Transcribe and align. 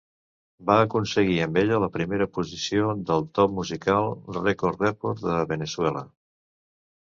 Va 0.69 0.77
aconseguir 0.85 1.35
amb 1.45 1.59
ella 1.63 1.77
la 1.83 1.89
primera 1.97 2.29
posició 2.39 2.89
del 3.11 3.29
top 3.41 3.55
musical 3.61 4.11
Record 4.41 4.85
Report 4.89 5.25
de 5.31 5.41
Veneçuela. 5.57 6.07